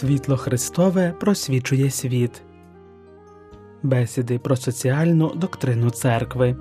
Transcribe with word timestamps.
Світло 0.00 0.36
Христове 0.36 1.14
просвічує 1.20 1.90
світ. 1.90 2.42
Бесіди 3.82 4.38
про 4.38 4.56
соціальну 4.56 5.34
доктрину 5.34 5.90
церкви. 5.90 6.56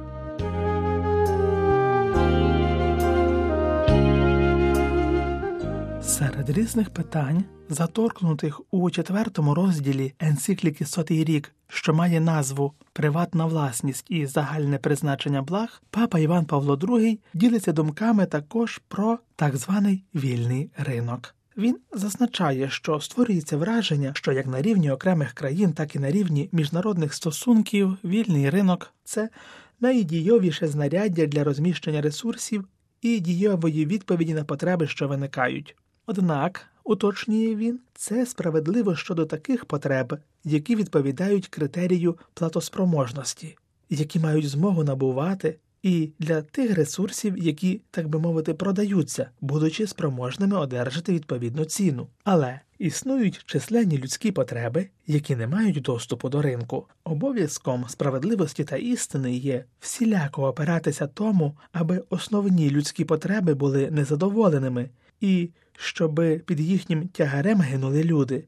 Серед 6.01 6.49
різних 6.49 6.89
питань, 6.89 7.43
заторкнутих 7.69 8.61
у 8.71 8.89
четвертому 8.89 9.55
розділі 9.55 10.13
енцикліки 10.19 10.85
Сотий 10.85 11.23
рік, 11.23 11.51
що 11.67 11.93
має 11.93 12.19
назву 12.19 12.73
Приватна 12.93 13.45
власність 13.45 14.05
і 14.09 14.25
загальне 14.25 14.77
призначення 14.77 15.41
благ, 15.41 15.81
папа 15.89 16.19
Іван 16.19 16.45
Павло 16.45 16.75
II 16.75 17.19
ділиться 17.33 17.71
думками 17.71 18.25
також 18.25 18.81
про 18.87 19.19
так 19.35 19.57
званий 19.57 20.03
вільний 20.15 20.71
ринок. 20.77 21.35
Він 21.59 21.77
зазначає, 21.91 22.69
що 22.69 22.99
створюється 22.99 23.57
враження, 23.57 24.11
що 24.15 24.31
як 24.31 24.47
на 24.47 24.61
рівні 24.61 24.91
окремих 24.91 25.33
країн, 25.33 25.73
так 25.73 25.95
і 25.95 25.99
на 25.99 26.11
рівні 26.11 26.49
міжнародних 26.51 27.13
стосунків 27.13 27.97
вільний 28.03 28.49
ринок 28.49 28.93
це 29.03 29.29
найдійовіше 29.79 30.67
знаряддя 30.67 31.25
для 31.25 31.43
розміщення 31.43 32.01
ресурсів 32.01 32.67
і 33.01 33.19
дієвої 33.19 33.85
відповіді 33.85 34.33
на 34.33 34.43
потреби, 34.43 34.87
що 34.87 35.07
виникають. 35.07 35.75
Однак, 36.05 36.65
уточнює 36.83 37.55
він, 37.55 37.79
це 37.93 38.25
справедливо 38.25 38.95
щодо 38.95 39.25
таких 39.25 39.65
потреб, 39.65 40.17
які 40.43 40.75
відповідають 40.75 41.47
критерію 41.47 42.17
платоспроможності, 42.33 43.57
які 43.89 44.19
мають 44.19 44.49
змогу 44.49 44.83
набувати 44.83 45.59
і 45.83 46.11
для 46.19 46.41
тих 46.41 46.75
ресурсів, 46.75 47.37
які, 47.37 47.81
так 47.91 48.07
би 48.07 48.19
мовити, 48.19 48.53
продаються, 48.53 49.29
будучи 49.41 49.87
спроможними 49.87 50.57
одержати 50.57 51.13
відповідну 51.13 51.65
ціну. 51.65 52.07
Але 52.23 52.59
існують 52.79 53.41
численні 53.45 53.97
людські 53.97 54.31
потреби, 54.31 54.89
які 55.07 55.35
не 55.35 55.47
мають 55.47 55.81
доступу 55.81 56.29
до 56.29 56.41
ринку. 56.41 56.87
Обов'язком 57.03 57.85
справедливості 57.87 58.63
та 58.63 58.75
істини 58.75 59.35
є 59.35 59.65
всіляко 59.79 60.47
опиратися 60.47 61.07
тому, 61.07 61.57
аби 61.71 62.03
основні 62.09 62.69
людські 62.69 63.05
потреби 63.05 63.53
були 63.53 63.91
незадоволеними 63.91 64.89
і 65.21 65.49
щоби 65.77 66.39
під 66.39 66.59
їхнім 66.59 67.07
тягарем 67.07 67.61
гинули 67.61 68.03
люди. 68.03 68.47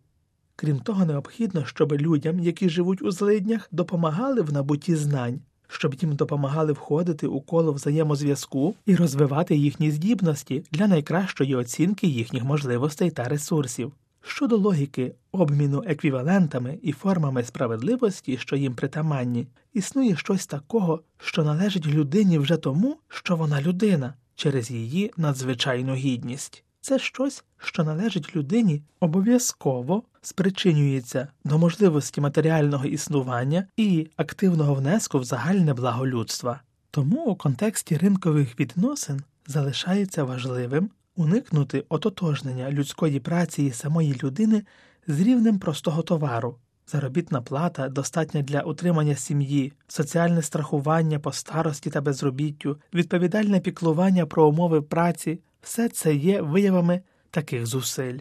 Крім 0.56 0.80
того, 0.80 1.06
необхідно, 1.06 1.66
щоб 1.66 1.94
людям, 1.94 2.40
які 2.40 2.70
живуть 2.70 3.02
у 3.02 3.12
злиднях, 3.12 3.68
допомагали 3.72 4.42
в 4.42 4.54
набутті 4.54 4.96
знань, 4.96 5.42
щоб 5.72 5.94
їм 5.94 6.16
допомагали 6.16 6.74
входити 6.74 7.28
у 7.28 7.42
коло 7.42 7.74
взаємозв'язку 7.74 8.76
і 8.86 8.96
розвивати 8.96 9.56
їхні 9.56 9.92
здібності 9.92 10.64
для 10.72 10.88
найкращої 10.88 11.56
оцінки 11.56 12.08
їхніх 12.08 12.44
можливостей 12.44 13.12
та 13.12 13.24
ресурсів. 13.24 13.94
Щодо 14.22 14.58
логіки 14.58 15.16
обміну 15.32 15.84
еквівалентами 15.88 16.80
і 16.82 16.92
формами 16.92 17.44
справедливості, 17.44 18.38
що 18.38 18.56
їм 18.56 18.76
притаманні, 18.76 19.48
існує 19.74 20.16
щось 20.16 20.48
такого, 20.48 21.02
що 21.18 21.44
належить 21.44 21.88
людині 21.88 22.40
вже 22.40 22.58
тому, 22.58 22.98
що 23.08 23.36
вона 23.36 23.62
людина, 23.62 24.14
через 24.36 24.72
її 24.72 25.12
надзвичайну 25.18 25.94
гідність. 25.94 26.64
Це 26.82 27.00
щось, 27.00 27.44
що 27.58 27.84
належить 27.84 28.36
людині, 28.36 28.82
обов'язково 29.00 30.04
спричинюється 30.22 31.28
до 31.44 31.58
можливості 31.58 32.22
матеріального 32.22 32.86
існування 32.86 33.68
і 33.78 34.08
активного 34.16 34.74
внеску 34.74 35.20
в 35.20 35.24
загальне 35.24 35.74
благо 35.74 36.08
людства. 36.08 36.62
Тому 36.92 37.26
у 37.26 37.36
контексті 37.36 37.98
ринкових 37.98 38.60
відносин 38.60 39.22
залишається 39.48 40.24
важливим 40.24 40.90
уникнути 41.16 41.86
ототожнення 41.90 42.72
людської 42.72 43.20
праці 43.20 43.64
і 43.64 43.72
самої 43.72 44.20
людини 44.24 44.64
з 45.08 45.22
рівнем 45.22 45.60
простого 45.60 46.02
товару. 46.02 46.58
Заробітна 46.88 47.42
плата 47.42 47.90
достатня 47.90 48.42
для 48.42 48.62
утримання 48.62 49.16
сім'ї, 49.16 49.74
соціальне 49.88 50.42
страхування 50.42 51.20
по 51.20 51.32
старості 51.32 51.90
та 51.90 52.02
безробіттю, 52.02 52.78
відповідальне 52.94 53.60
піклування 53.60 54.26
про 54.26 54.48
умови 54.48 54.82
праці 54.82 55.40
все 55.62 55.90
це 55.90 56.16
є 56.16 56.42
виявами 56.42 57.02
таких 57.32 57.66
зусиль. 57.66 58.20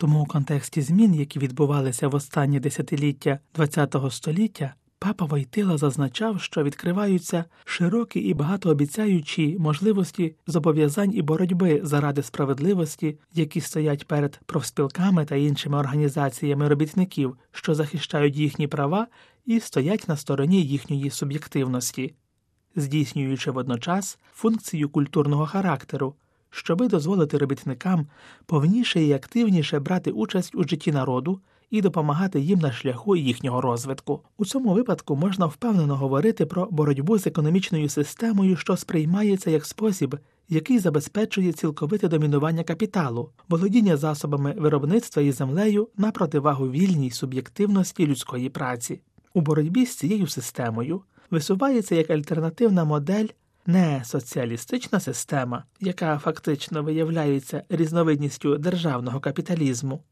Тому 0.00 0.22
у 0.22 0.26
контексті 0.26 0.82
змін, 0.82 1.14
які 1.14 1.38
відбувалися 1.38 2.08
в 2.08 2.14
останні 2.14 2.60
десятиліття 2.60 3.38
ХХ 3.56 4.10
століття, 4.12 4.74
папа 4.98 5.24
Войтила 5.24 5.78
зазначав, 5.78 6.40
що 6.40 6.62
відкриваються 6.62 7.44
широкі 7.64 8.20
і 8.20 8.34
багатообіцяючі 8.34 9.56
можливості 9.58 10.36
зобов'язань 10.46 11.14
і 11.14 11.22
боротьби 11.22 11.80
заради 11.84 12.22
справедливості, 12.22 13.18
які 13.34 13.60
стоять 13.60 14.06
перед 14.06 14.40
профспілками 14.46 15.24
та 15.24 15.36
іншими 15.36 15.78
організаціями 15.78 16.68
робітників, 16.68 17.36
що 17.52 17.74
захищають 17.74 18.36
їхні 18.36 18.66
права 18.66 19.06
і 19.46 19.60
стоять 19.60 20.08
на 20.08 20.16
стороні 20.16 20.62
їхньої 20.62 21.10
суб'єктивності, 21.10 22.14
здійснюючи 22.76 23.50
водночас 23.50 24.18
функцію 24.32 24.88
культурного 24.88 25.46
характеру 25.46 26.14
щоби 26.50 26.88
дозволити 26.88 27.38
робітникам 27.38 28.06
повніше 28.46 29.02
і 29.02 29.12
активніше 29.12 29.80
брати 29.80 30.10
участь 30.10 30.54
у 30.54 30.64
житті 30.64 30.92
народу 30.92 31.40
і 31.70 31.80
допомагати 31.80 32.40
їм 32.40 32.58
на 32.58 32.72
шляху 32.72 33.16
їхнього 33.16 33.60
розвитку. 33.60 34.20
У 34.36 34.44
цьому 34.44 34.74
випадку 34.74 35.16
можна 35.16 35.46
впевнено 35.46 35.96
говорити 35.96 36.46
про 36.46 36.68
боротьбу 36.70 37.18
з 37.18 37.26
економічною 37.26 37.88
системою, 37.88 38.56
що 38.56 38.76
сприймається 38.76 39.50
як 39.50 39.64
спосіб, 39.64 40.16
який 40.48 40.78
забезпечує 40.78 41.52
цілковите 41.52 42.08
домінування 42.08 42.64
капіталу, 42.64 43.30
володіння 43.48 43.96
засобами 43.96 44.54
виробництва 44.58 45.22
і 45.22 45.32
землею 45.32 45.88
на 45.96 46.10
противагу 46.10 46.70
вільній 46.70 47.10
суб'єктивності 47.10 48.06
людської 48.06 48.48
праці. 48.48 49.00
У 49.34 49.40
боротьбі 49.40 49.86
з 49.86 49.96
цією 49.96 50.26
системою 50.26 51.02
висувається 51.30 51.94
як 51.94 52.10
альтернативна 52.10 52.84
модель 52.84 53.26
не 53.68 54.04
соціалістична 54.04 55.00
система, 55.00 55.64
яка 55.80 56.18
фактично 56.18 56.82
виявляється 56.82 57.62
різновидністю 57.68 58.58
державного 58.58 59.20
капіталізму, 59.20 60.02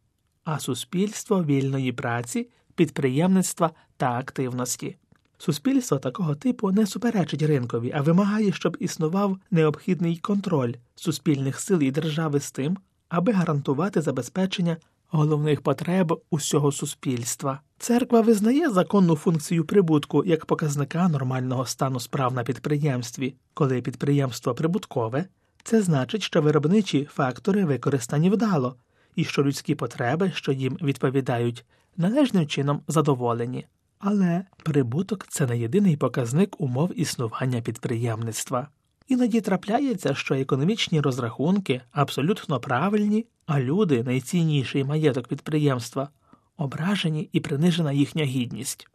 а 0.45 0.59
суспільство 0.59 1.45
вільної 1.45 1.93
праці, 1.93 2.51
підприємництва 2.75 3.71
та 3.97 4.19
активності. 4.19 4.97
Суспільство 5.39 5.99
такого 5.99 6.35
типу 6.35 6.71
не 6.71 6.87
суперечить 6.87 7.43
ринкові, 7.43 7.93
а 7.95 8.01
вимагає, 8.01 8.53
щоб 8.53 8.77
існував 8.81 9.39
необхідний 9.51 10.17
контроль 10.17 10.75
суспільних 10.95 11.61
сил 11.61 11.83
і 11.83 11.91
держави 11.91 12.41
з 12.41 12.51
тим, 12.51 12.77
аби 13.09 13.33
гарантувати 13.33 14.01
забезпечення 14.01 14.77
головних 15.09 15.61
потреб 15.61 16.23
усього 16.31 16.73
суспільства. 16.73 17.61
Церква 17.79 18.21
визнає 18.21 18.71
законну 18.71 19.17
функцію 19.17 19.65
прибутку 19.65 20.25
як 20.25 20.47
показника 20.47 21.09
нормального 21.09 21.67
стану 21.67 22.01
справ 22.01 22.35
на 22.35 22.45
підприємстві, 22.45 23.35
коли 23.55 23.83
підприємство 23.83 24.55
прибуткове, 24.55 25.25
це 25.63 25.83
значить, 25.83 26.23
що 26.23 26.43
виробничі 26.43 27.09
фактори 27.13 27.65
використані 27.65 28.31
вдало, 28.31 28.77
і 29.17 29.25
що 29.25 29.45
людські 29.45 29.75
потреби, 29.75 30.33
що 30.35 30.53
їм 30.53 30.79
відповідають, 30.83 31.65
належним 31.97 32.47
чином 32.47 32.81
задоволені. 32.89 33.67
Але 33.99 34.45
прибуток 34.65 35.27
це 35.29 35.47
не 35.47 35.59
єдиний 35.59 35.97
показник 35.97 36.61
умов 36.61 37.01
існування 37.01 37.61
підприємництва. 37.61 38.69
Іноді 39.09 39.41
трапляється, 39.41 40.15
що 40.15 40.35
економічні 40.35 41.01
розрахунки 41.01 41.81
абсолютно 41.93 42.61
правильні, 42.61 43.27
а 43.47 43.61
люди 43.61 44.03
найцінніший 44.03 44.85
маєток 44.85 45.29
підприємства 45.29 46.09
ображені 46.57 47.29
і 47.33 47.41
принижена 47.41 47.93
їхня 47.93 48.25
гідність. 48.25 48.89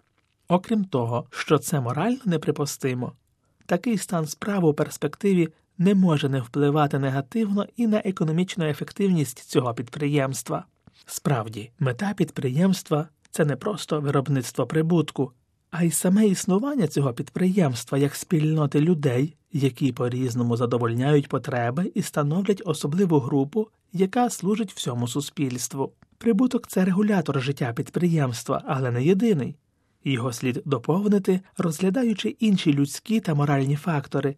Окрім 0.47 0.85
того, 0.85 1.25
що 1.29 1.57
це 1.57 1.81
морально 1.81 2.19
неприпустимо, 2.25 3.11
такий 3.65 3.97
стан 3.97 4.27
справ 4.27 4.65
у 4.65 4.73
перспективі 4.73 5.49
не 5.77 5.95
може 5.95 6.29
не 6.29 6.41
впливати 6.41 6.99
негативно 6.99 7.65
і 7.77 7.87
на 7.87 8.01
економічну 8.05 8.65
ефективність 8.65 9.39
цього 9.39 9.73
підприємства. 9.73 10.65
Справді, 11.05 11.71
мета 11.79 12.13
підприємства 12.13 13.07
це 13.29 13.45
не 13.45 13.55
просто 13.55 14.01
виробництво 14.01 14.67
прибутку, 14.67 15.31
а 15.71 15.83
й 15.83 15.91
саме 15.91 16.27
існування 16.27 16.87
цього 16.87 17.13
підприємства 17.13 17.97
як 17.97 18.15
спільноти 18.15 18.81
людей, 18.81 19.35
які 19.53 19.91
по 19.91 20.09
різному 20.09 20.57
задовольняють 20.57 21.27
потреби 21.27 21.91
і 21.95 22.01
становлять 22.01 22.61
особливу 22.65 23.19
групу, 23.19 23.67
яка 23.93 24.29
служить 24.29 24.73
всьому 24.73 25.07
суспільству. 25.07 25.93
Прибуток 26.17 26.67
це 26.67 26.85
регулятор 26.85 27.41
життя 27.41 27.73
підприємства, 27.73 28.63
але 28.65 28.91
не 28.91 29.03
єдиний. 29.03 29.55
Його 30.03 30.33
слід 30.33 30.61
доповнити, 30.65 31.41
розглядаючи 31.57 32.29
інші 32.29 32.73
людські 32.73 33.19
та 33.19 33.33
моральні 33.33 33.75
фактори, 33.75 34.35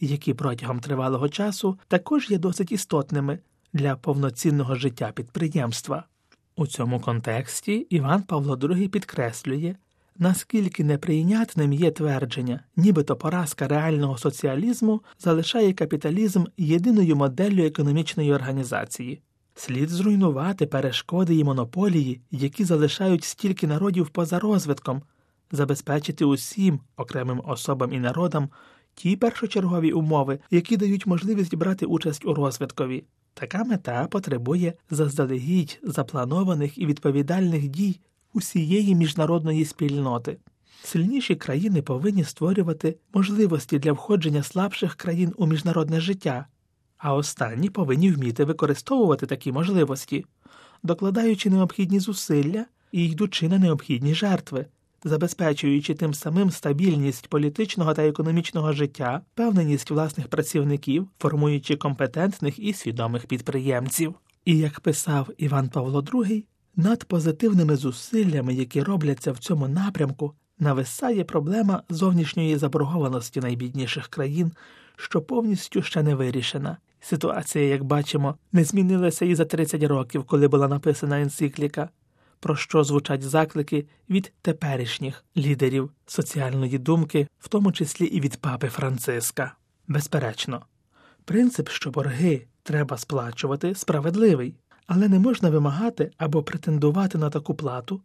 які 0.00 0.34
протягом 0.34 0.80
тривалого 0.80 1.28
часу 1.28 1.78
також 1.88 2.30
є 2.30 2.38
досить 2.38 2.72
істотними 2.72 3.38
для 3.72 3.96
повноцінного 3.96 4.74
життя 4.74 5.12
підприємства. 5.14 6.04
У 6.56 6.66
цьому 6.66 7.00
контексті 7.00 7.72
Іван 7.72 8.22
Павло 8.22 8.56
II 8.56 8.88
підкреслює, 8.88 9.76
наскільки 10.18 10.84
неприйнятним 10.84 11.72
є 11.72 11.90
твердження, 11.90 12.60
нібито 12.76 13.16
поразка 13.16 13.68
реального 13.68 14.18
соціалізму 14.18 15.00
залишає 15.18 15.72
капіталізм 15.72 16.44
єдиною 16.56 17.16
моделлю 17.16 17.64
економічної 17.64 18.32
організації. 18.32 19.20
Слід 19.54 19.90
зруйнувати 19.90 20.66
перешкоди 20.66 21.36
і 21.36 21.44
монополії, 21.44 22.20
які 22.30 22.64
залишають 22.64 23.24
стільки 23.24 23.66
народів 23.66 24.08
поза 24.08 24.38
розвитком, 24.38 25.02
забезпечити 25.52 26.24
усім 26.24 26.80
окремим 26.96 27.42
особам 27.44 27.92
і 27.92 28.00
народам 28.00 28.48
ті 28.94 29.16
першочергові 29.16 29.92
умови, 29.92 30.38
які 30.50 30.76
дають 30.76 31.06
можливість 31.06 31.54
брати 31.54 31.86
участь 31.86 32.24
у 32.24 32.34
розвиткові. 32.34 33.04
Така 33.34 33.64
мета 33.64 34.06
потребує 34.06 34.72
заздалегідь 34.90 35.80
запланованих 35.82 36.78
і 36.78 36.86
відповідальних 36.86 37.68
дій 37.68 38.00
усієї 38.34 38.94
міжнародної 38.94 39.64
спільноти. 39.64 40.36
Сильніші 40.82 41.34
країни 41.34 41.82
повинні 41.82 42.24
створювати 42.24 42.96
можливості 43.14 43.78
для 43.78 43.92
входження 43.92 44.42
слабших 44.42 44.94
країн 44.94 45.32
у 45.36 45.46
міжнародне 45.46 46.00
життя, 46.00 46.46
а 46.98 47.14
останні 47.14 47.70
повинні 47.70 48.10
вміти 48.10 48.44
використовувати 48.44 49.26
такі 49.26 49.52
можливості, 49.52 50.24
докладаючи 50.82 51.50
необхідні 51.50 52.00
зусилля 52.00 52.64
і 52.92 53.08
йдучи 53.08 53.48
на 53.48 53.58
необхідні 53.58 54.14
жертви, 54.14 54.66
забезпечуючи 55.04 55.94
тим 55.94 56.14
самим 56.14 56.50
стабільність 56.50 57.28
політичного 57.28 57.94
та 57.94 58.06
економічного 58.06 58.72
життя, 58.72 59.20
певненість 59.34 59.90
власних 59.90 60.28
працівників, 60.28 61.08
формуючи 61.18 61.76
компетентних 61.76 62.58
і 62.58 62.72
свідомих 62.72 63.26
підприємців. 63.26 64.14
І 64.44 64.58
як 64.58 64.80
писав 64.80 65.30
Іван 65.36 65.68
Павло 65.68 66.00
II, 66.00 66.44
над 66.76 67.04
позитивними 67.04 67.76
зусиллями, 67.76 68.54
які 68.54 68.82
робляться 68.82 69.32
в 69.32 69.38
цьому 69.38 69.68
напрямку, 69.68 70.34
нависає 70.58 71.24
проблема 71.24 71.82
зовнішньої 71.88 72.56
заборгованості 72.56 73.40
найбідніших 73.40 74.08
країн, 74.08 74.52
що 74.96 75.22
повністю 75.22 75.82
ще 75.82 76.02
не 76.02 76.14
вирішена. 76.14 76.76
Ситуація, 77.00 77.64
як 77.64 77.84
бачимо, 77.84 78.36
не 78.52 78.64
змінилася 78.64 79.24
і 79.24 79.34
за 79.34 79.44
30 79.44 79.82
років, 79.82 80.24
коли 80.24 80.48
була 80.48 80.68
написана 80.68 81.20
енцикліка, 81.20 81.88
про 82.40 82.56
що 82.56 82.84
звучать 82.84 83.22
заклики 83.22 83.86
від 84.10 84.32
теперішніх 84.42 85.24
лідерів 85.36 85.90
соціальної 86.06 86.78
думки, 86.78 87.28
в 87.40 87.48
тому 87.48 87.72
числі 87.72 88.04
і 88.06 88.20
від 88.20 88.36
папи 88.36 88.68
Франциска. 88.68 89.54
Безперечно, 89.88 90.66
принцип, 91.24 91.68
що 91.68 91.90
борги 91.90 92.46
треба 92.62 92.98
сплачувати, 92.98 93.74
справедливий, 93.74 94.54
але 94.86 95.08
не 95.08 95.18
можна 95.18 95.50
вимагати 95.50 96.10
або 96.16 96.42
претендувати 96.42 97.18
на 97.18 97.30
таку 97.30 97.54
плату, 97.54 98.00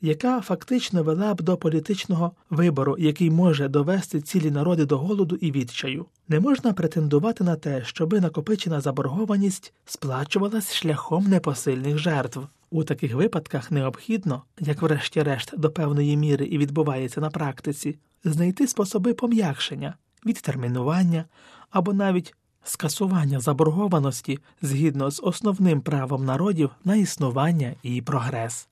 яка 0.00 0.40
фактично 0.40 1.02
вела 1.02 1.34
б 1.34 1.42
до 1.42 1.56
політичного 1.56 2.32
вибору, 2.50 2.96
який 2.98 3.30
може 3.30 3.68
довести 3.68 4.20
цілі 4.20 4.50
народи 4.50 4.86
до 4.86 4.98
голоду 4.98 5.36
і 5.36 5.52
відчаю. 5.52 6.06
Не 6.28 6.40
можна 6.40 6.72
претендувати 6.72 7.44
на 7.44 7.56
те, 7.56 7.84
щоби 7.84 8.20
накопичена 8.20 8.80
заборгованість 8.80 9.72
сплачувалась 9.84 10.74
шляхом 10.74 11.24
непосильних 11.24 11.98
жертв. 11.98 12.40
У 12.70 12.84
таких 12.84 13.14
випадках 13.14 13.70
необхідно, 13.70 14.42
як 14.60 14.82
врешті-решт 14.82 15.58
до 15.58 15.70
певної 15.70 16.16
міри 16.16 16.44
і 16.44 16.58
відбувається 16.58 17.20
на 17.20 17.30
практиці, 17.30 17.98
знайти 18.24 18.66
способи 18.66 19.14
пом'якшення, 19.14 19.94
відтермінування 20.26 21.24
або 21.70 21.92
навіть 21.92 22.34
скасування 22.64 23.40
заборгованості 23.40 24.38
згідно 24.62 25.10
з 25.10 25.20
основним 25.24 25.80
правом 25.80 26.24
народів 26.24 26.70
на 26.84 26.96
існування 26.96 27.74
і 27.82 28.02
прогрес. 28.02 28.68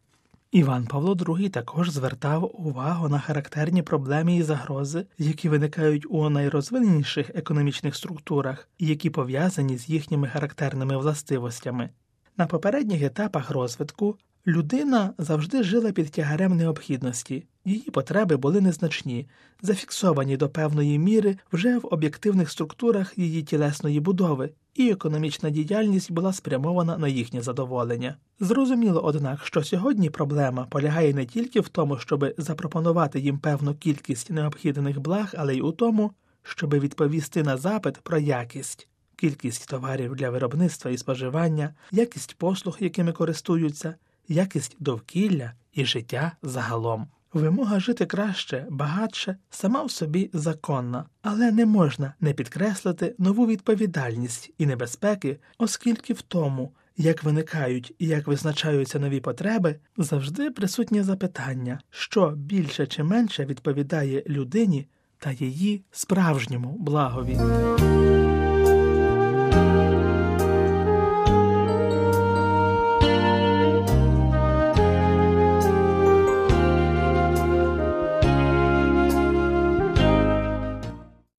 Іван 0.52 0.86
Павло 0.86 1.14
II 1.14 1.50
також 1.50 1.90
звертав 1.90 2.50
увагу 2.58 3.08
на 3.08 3.18
характерні 3.18 3.82
проблеми 3.82 4.36
і 4.36 4.42
загрози, 4.42 5.06
які 5.18 5.48
виникають 5.48 6.06
у 6.08 6.30
найрозвиненіших 6.30 7.30
економічних 7.34 7.96
структурах 7.96 8.68
і 8.78 8.86
які 8.86 9.10
пов'язані 9.10 9.78
з 9.78 9.88
їхніми 9.88 10.28
характерними 10.28 10.96
властивостями. 10.96 11.90
На 12.36 12.46
попередніх 12.46 13.02
етапах 13.02 13.50
розвитку 13.50 14.16
людина 14.46 15.14
завжди 15.18 15.62
жила 15.62 15.92
під 15.92 16.10
тягарем 16.10 16.56
необхідності, 16.56 17.46
її 17.64 17.90
потреби 17.90 18.36
були 18.36 18.60
незначні, 18.60 19.28
зафіксовані 19.62 20.36
до 20.36 20.48
певної 20.48 20.98
міри 20.98 21.36
вже 21.52 21.78
в 21.78 21.88
об'єктивних 21.90 22.50
структурах 22.50 23.18
її 23.18 23.42
тілесної 23.42 24.00
будови, 24.00 24.50
і 24.74 24.90
економічна 24.90 25.50
діяльність 25.50 26.12
була 26.12 26.32
спрямована 26.32 26.98
на 26.98 27.08
їхнє 27.08 27.42
задоволення. 27.42 28.16
Зрозуміло, 28.40 29.00
однак, 29.04 29.46
що 29.46 29.64
сьогодні 29.64 30.10
проблема 30.10 30.66
полягає 30.70 31.14
не 31.14 31.26
тільки 31.26 31.60
в 31.60 31.68
тому, 31.68 31.98
щоб 31.98 32.34
запропонувати 32.38 33.20
їм 33.20 33.38
певну 33.38 33.74
кількість 33.74 34.30
необхідних 34.30 35.00
благ, 35.00 35.34
але 35.36 35.56
й 35.56 35.60
у 35.60 35.72
тому, 35.72 36.12
щоб 36.42 36.74
відповісти 36.74 37.42
на 37.42 37.56
запит 37.56 37.98
про 37.98 38.18
якість. 38.18 38.88
Кількість 39.16 39.68
товарів 39.68 40.16
для 40.16 40.30
виробництва 40.30 40.90
і 40.90 40.98
споживання, 40.98 41.74
якість 41.92 42.34
послуг, 42.34 42.76
якими 42.80 43.12
користуються, 43.12 43.94
якість 44.30 44.76
довкілля 44.80 45.52
і 45.72 45.84
життя 45.84 46.32
загалом. 46.42 47.06
Вимога 47.32 47.80
жити 47.80 48.06
краще, 48.06 48.66
багатше, 48.70 49.36
сама 49.50 49.82
в 49.82 49.90
собі 49.90 50.30
законна, 50.32 51.04
але 51.22 51.50
не 51.52 51.66
можна 51.66 52.14
не 52.20 52.32
підкреслити 52.32 53.14
нову 53.18 53.46
відповідальність 53.46 54.50
і 54.58 54.66
небезпеки, 54.66 55.38
оскільки 55.58 56.12
в 56.12 56.22
тому, 56.22 56.72
як 56.96 57.24
виникають 57.24 57.94
і 57.98 58.06
як 58.06 58.26
визначаються 58.26 58.98
нові 58.98 59.20
потреби, 59.20 59.76
завжди 59.96 60.50
присутнє 60.50 61.02
запитання, 61.02 61.80
що 61.90 62.30
більше 62.30 62.86
чи 62.86 63.02
менше 63.02 63.44
відповідає 63.44 64.22
людині 64.26 64.86
та 65.18 65.30
її 65.30 65.82
справжньому 65.90 66.76
благові. 66.78 67.38